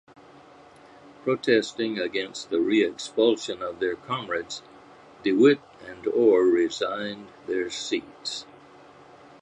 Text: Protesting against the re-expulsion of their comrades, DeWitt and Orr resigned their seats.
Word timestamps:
Protesting 1.23 1.99
against 1.99 2.49
the 2.49 2.59
re-expulsion 2.59 3.61
of 3.61 3.79
their 3.79 3.95
comrades, 3.95 4.63
DeWitt 5.21 5.59
and 5.85 6.07
Orr 6.07 6.41
resigned 6.41 7.27
their 7.45 7.69
seats. 7.69 8.47